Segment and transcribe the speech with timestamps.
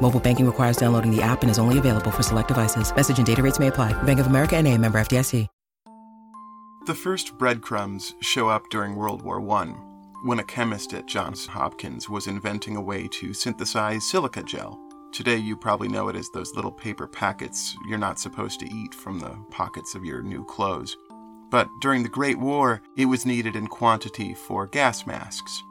[0.00, 2.90] Mobile banking requires downloading the app and is only available for select devices.
[2.94, 3.92] Message and data rates may apply.
[4.04, 5.46] Bank of America and a member FDIC.
[6.88, 9.66] The first breadcrumbs show up during World War I,
[10.24, 14.80] when a chemist at Johns Hopkins was inventing a way to synthesize silica gel.
[15.12, 18.94] Today, you probably know it as those little paper packets you're not supposed to eat
[18.94, 20.96] from the pockets of your new clothes.
[21.50, 25.62] But during the Great War, it was needed in quantity for gas masks.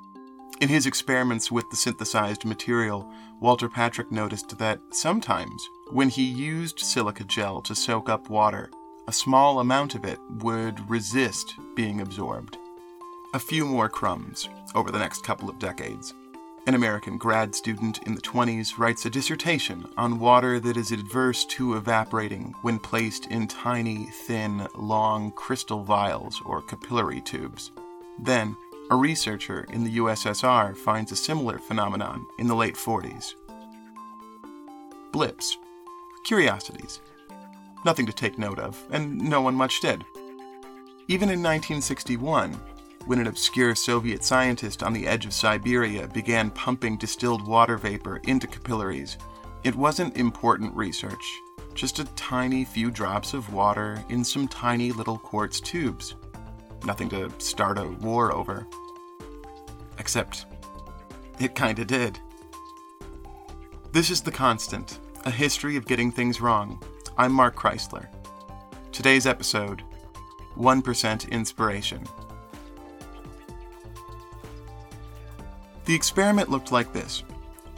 [0.59, 3.07] In his experiments with the synthesized material,
[3.39, 8.71] Walter Patrick noticed that sometimes, when he used silica gel to soak up water,
[9.07, 12.57] a small amount of it would resist being absorbed.
[13.35, 16.15] A few more crumbs over the next couple of decades.
[16.65, 21.45] An American grad student in the 20s writes a dissertation on water that is adverse
[21.45, 27.71] to evaporating when placed in tiny, thin, long crystal vials or capillary tubes.
[28.19, 28.57] Then,
[28.89, 33.33] a researcher in the USSR finds a similar phenomenon in the late 40s.
[35.11, 35.57] Blips.
[36.25, 37.01] Curiosities.
[37.85, 40.05] Nothing to take note of, and no one much did.
[41.09, 42.53] Even in 1961,
[43.05, 48.21] when an obscure Soviet scientist on the edge of Siberia began pumping distilled water vapor
[48.23, 49.17] into capillaries,
[49.63, 51.41] it wasn't important research,
[51.73, 56.15] just a tiny few drops of water in some tiny little quartz tubes.
[56.83, 58.67] Nothing to start a war over.
[59.99, 60.45] Except,
[61.39, 62.19] it kinda did.
[63.91, 66.81] This is The Constant, a history of getting things wrong.
[67.17, 68.07] I'm Mark Chrisler.
[68.91, 69.83] Today's episode
[70.55, 72.03] 1% Inspiration.
[75.85, 77.23] The experiment looked like this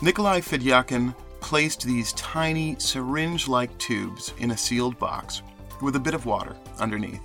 [0.01, 5.41] Nikolai Fedyakin placed these tiny syringe like tubes in a sealed box
[5.81, 7.21] with a bit of water underneath.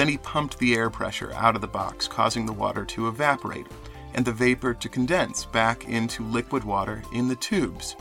[0.00, 3.66] Then he pumped the air pressure out of the box, causing the water to evaporate
[4.14, 7.96] and the vapor to condense back into liquid water in the tubes.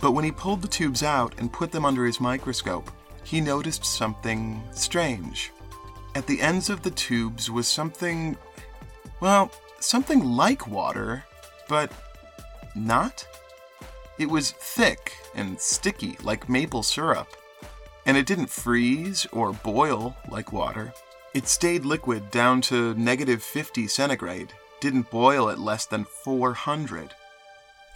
[0.00, 2.90] But when he pulled the tubes out and put them under his microscope,
[3.22, 5.52] he noticed something strange.
[6.16, 8.36] At the ends of the tubes was something,
[9.20, 11.22] well, something like water,
[11.68, 11.92] but
[12.74, 13.24] not?
[14.18, 17.28] It was thick and sticky like maple syrup,
[18.06, 20.92] and it didn't freeze or boil like water.
[21.34, 27.14] It stayed liquid down to negative 50 centigrade, didn't boil at less than 400.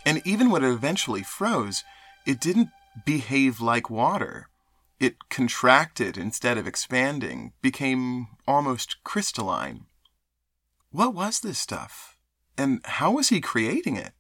[0.05, 1.85] And even when it eventually froze,
[2.27, 2.69] it didn't
[3.07, 4.49] behave like water.
[4.99, 9.87] It contracted instead of expanding, became almost crystalline.
[10.91, 12.19] What was this stuff?
[12.59, 14.13] And how was he creating it?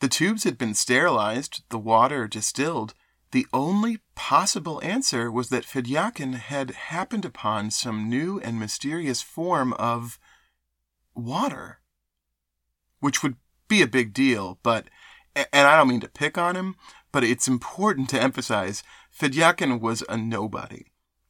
[0.00, 2.94] The tubes had been sterilized, the water distilled.
[3.30, 9.74] The only possible answer was that Fedyakin had happened upon some new and mysterious form
[9.74, 10.18] of
[11.14, 11.80] water.
[13.00, 13.36] Which would
[13.68, 14.88] be a big deal, but,
[15.36, 16.76] and I don't mean to pick on him,
[17.12, 20.86] but it's important to emphasize Fedyakin was a nobody.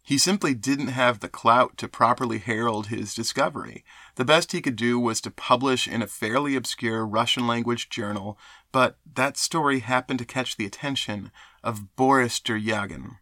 [0.09, 3.85] He simply didn't have the clout to properly herald his discovery.
[4.15, 8.39] The best he could do was to publish in a fairly obscure Russian language journal,
[8.73, 11.31] but that story happened to catch the attention
[11.63, 13.19] of Boris Duryagin.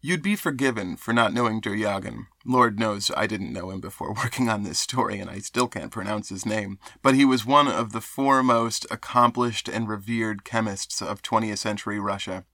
[0.00, 2.28] You'd be forgiven for not knowing Duryagin.
[2.46, 5.90] Lord knows I didn't know him before working on this story, and I still can't
[5.90, 6.78] pronounce his name.
[7.02, 12.44] But he was one of the foremost accomplished and revered chemists of 20th century Russia.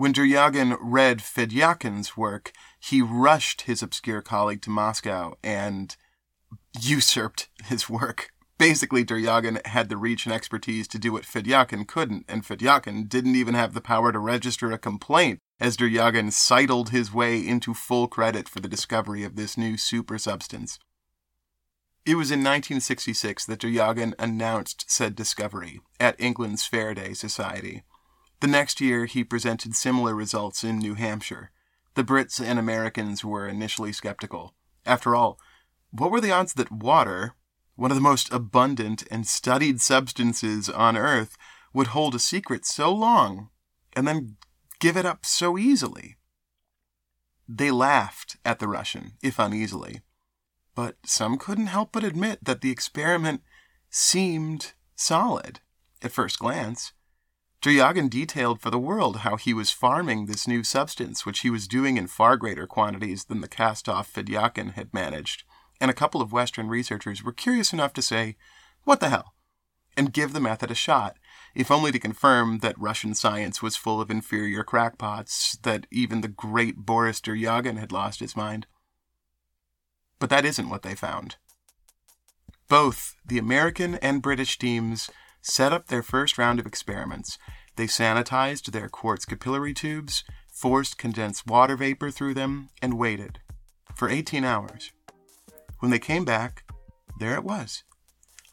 [0.00, 5.94] When Duryagin read Fedyakin's work, he rushed his obscure colleague to Moscow and
[6.80, 8.30] usurped his work.
[8.56, 13.36] Basically, Duryagin had the reach and expertise to do what Fedyakin couldn't, and Fedyakin didn't
[13.36, 18.08] even have the power to register a complaint as Duryagin sidled his way into full
[18.08, 20.78] credit for the discovery of this new super substance.
[22.06, 27.82] It was in 1966 that Duryagin announced said discovery at England's Faraday Society.
[28.40, 31.50] The next year, he presented similar results in New Hampshire.
[31.94, 34.54] The Brits and Americans were initially skeptical.
[34.86, 35.38] After all,
[35.90, 37.34] what were the odds that water,
[37.76, 41.36] one of the most abundant and studied substances on Earth,
[41.74, 43.50] would hold a secret so long
[43.92, 44.36] and then
[44.78, 46.16] give it up so easily?
[47.46, 50.00] They laughed at the Russian, if uneasily,
[50.74, 53.42] but some couldn't help but admit that the experiment
[53.90, 55.60] seemed solid
[56.00, 56.92] at first glance.
[57.60, 61.68] Dryagan detailed for the world how he was farming this new substance, which he was
[61.68, 65.44] doing in far greater quantities than the cast off Fedyakin had managed,
[65.78, 68.36] and a couple of Western researchers were curious enough to say,
[68.84, 69.34] What the hell?
[69.96, 71.18] and give the method a shot,
[71.54, 76.28] if only to confirm that Russian science was full of inferior crackpots, that even the
[76.28, 78.66] great Boris Dryagan had lost his mind.
[80.18, 81.36] But that isn't what they found.
[82.68, 85.10] Both the American and British teams
[85.42, 87.38] set up their first round of experiments.
[87.76, 93.40] They sanitized their quartz capillary tubes, forced condensed water vapor through them, and waited
[93.94, 94.92] for 18 hours.
[95.78, 96.64] When they came back,
[97.18, 97.84] there it was.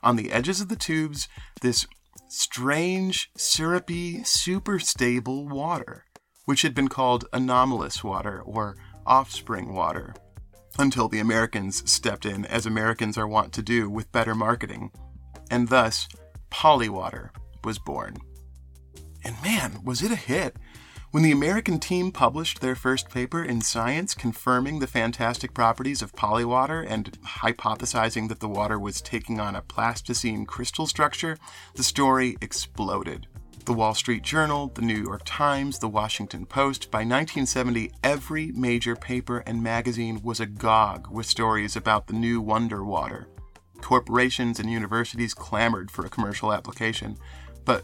[0.03, 1.27] On the edges of the tubes,
[1.61, 1.85] this
[2.27, 6.05] strange, syrupy, super stable water,
[6.45, 10.13] which had been called anomalous water or offspring water,
[10.77, 14.91] until the Americans stepped in, as Americans are wont to do with better marketing,
[15.49, 16.07] and thus
[16.49, 17.29] Polywater
[17.63, 18.17] was born.
[19.23, 20.55] And man, was it a hit!
[21.11, 26.11] When the American team published their first paper in Science confirming the fantastic properties of
[26.11, 31.37] polywater and hypothesizing that the water was taking on a plasticine crystal structure,
[31.75, 33.27] the story exploded.
[33.63, 38.95] The Wall Street Journal, the New York Times, the Washington Post, by 1970, every major
[38.95, 43.27] paper and magazine was agog with stories about the new wonder water.
[43.81, 47.17] Corporations and universities clamored for a commercial application,
[47.65, 47.83] but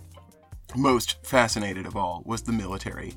[0.76, 3.14] most fascinated of all was the military.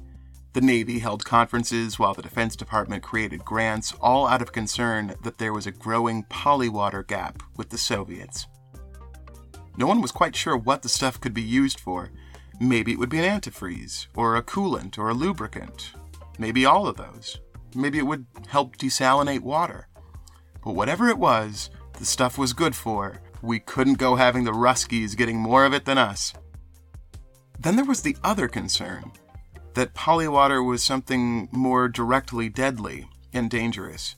[0.52, 5.38] The Navy held conferences while the Defense Department created grants, all out of concern that
[5.38, 8.46] there was a growing polywater gap with the Soviets.
[9.76, 12.10] No one was quite sure what the stuff could be used for.
[12.58, 15.92] Maybe it would be an antifreeze, or a coolant, or a lubricant.
[16.38, 17.38] Maybe all of those.
[17.74, 19.88] Maybe it would help desalinate water.
[20.64, 23.20] But whatever it was, the stuff was good for.
[23.42, 26.32] We couldn't go having the Ruskies getting more of it than us.
[27.58, 29.12] Then there was the other concern
[29.74, 34.16] that polywater was something more directly deadly and dangerous.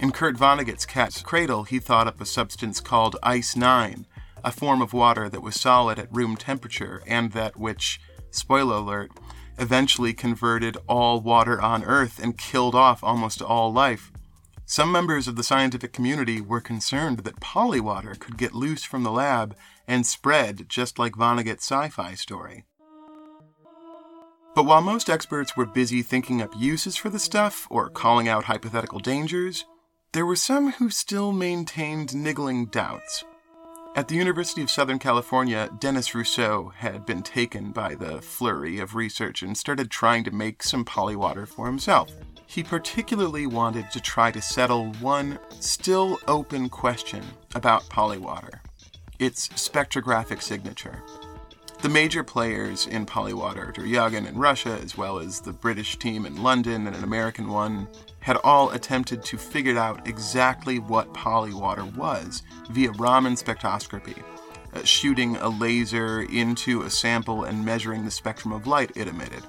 [0.00, 4.06] In Kurt Vonnegut's Cat's Cradle, he thought up a substance called Ice 9,
[4.44, 8.00] a form of water that was solid at room temperature and that which,
[8.30, 9.10] spoiler alert,
[9.58, 14.12] eventually converted all water on Earth and killed off almost all life.
[14.70, 19.10] Some members of the scientific community were concerned that polywater could get loose from the
[19.10, 19.56] lab
[19.86, 22.66] and spread just like Vonnegut's sci fi story.
[24.54, 28.44] But while most experts were busy thinking up uses for the stuff or calling out
[28.44, 29.64] hypothetical dangers,
[30.12, 33.24] there were some who still maintained niggling doubts.
[33.96, 38.94] At the University of Southern California, Dennis Rousseau had been taken by the flurry of
[38.94, 42.12] research and started trying to make some polywater for himself.
[42.50, 47.22] He particularly wanted to try to settle one still open question
[47.54, 48.60] about polywater
[49.18, 51.02] its spectrographic signature.
[51.82, 56.42] The major players in polywater, Dryagan in Russia, as well as the British team in
[56.42, 57.86] London and an American one,
[58.20, 64.22] had all attempted to figure out exactly what polywater was via Raman spectroscopy,
[64.72, 69.44] uh, shooting a laser into a sample and measuring the spectrum of light it emitted.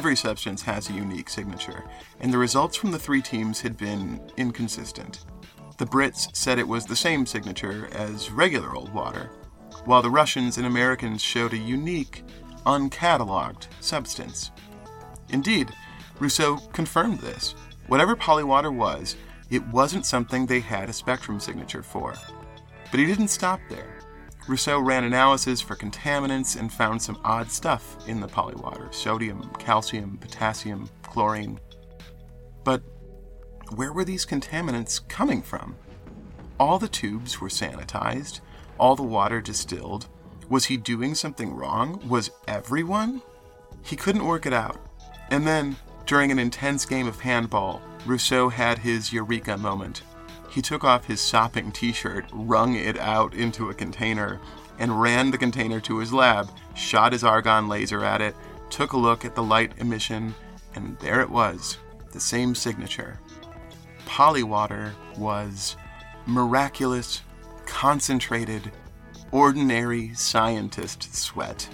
[0.00, 1.84] Every substance has a unique signature,
[2.20, 5.26] and the results from the three teams had been inconsistent.
[5.76, 9.28] The Brits said it was the same signature as regular old water,
[9.84, 12.24] while the Russians and Americans showed a unique,
[12.64, 14.52] uncatalogued substance.
[15.28, 15.68] Indeed,
[16.18, 17.54] Rousseau confirmed this.
[17.88, 19.16] Whatever polywater was,
[19.50, 22.14] it wasn't something they had a spectrum signature for.
[22.90, 23.98] But he didn't stop there.
[24.48, 30.18] Rousseau ran analysis for contaminants and found some odd stuff in the polywater sodium, calcium,
[30.18, 31.60] potassium, chlorine.
[32.64, 32.82] But
[33.74, 35.76] where were these contaminants coming from?
[36.58, 38.40] All the tubes were sanitized,
[38.78, 40.08] all the water distilled.
[40.48, 42.02] Was he doing something wrong?
[42.08, 43.22] Was everyone?
[43.82, 44.78] He couldn't work it out.
[45.30, 50.02] And then, during an intense game of handball, Rousseau had his eureka moment.
[50.50, 54.40] He took off his sopping t shirt, wrung it out into a container,
[54.78, 58.34] and ran the container to his lab, shot his argon laser at it,
[58.68, 60.34] took a look at the light emission,
[60.74, 61.78] and there it was
[62.12, 63.20] the same signature.
[64.06, 65.76] Polywater was
[66.26, 67.22] miraculous,
[67.66, 68.72] concentrated,
[69.30, 71.68] ordinary scientist sweat.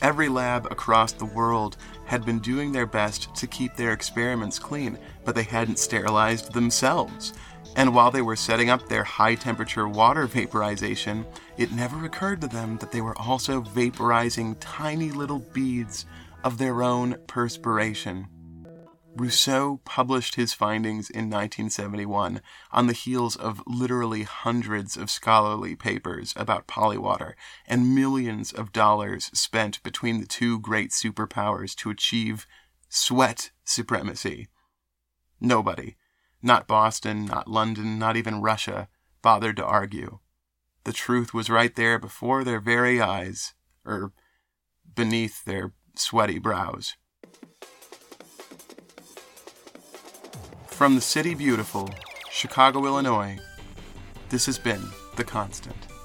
[0.00, 1.76] Every lab across the world
[2.08, 7.34] had been doing their best to keep their experiments clean, but they hadn't sterilized themselves.
[7.76, 11.26] And while they were setting up their high temperature water vaporization,
[11.58, 16.06] it never occurred to them that they were also vaporizing tiny little beads
[16.44, 18.26] of their own perspiration.
[19.18, 26.32] Rousseau published his findings in 1971 on the heels of literally hundreds of scholarly papers
[26.36, 27.32] about polywater
[27.66, 32.46] and millions of dollars spent between the two great superpowers to achieve
[32.88, 34.46] sweat supremacy.
[35.40, 35.96] Nobody,
[36.40, 38.88] not Boston, not London, not even Russia,
[39.20, 40.20] bothered to argue.
[40.84, 44.12] The truth was right there before their very eyes, or
[44.94, 46.96] beneath their sweaty brows.
[50.78, 51.90] From the city beautiful,
[52.30, 53.36] Chicago, Illinois,
[54.28, 54.80] this has been
[55.16, 55.97] The Constant.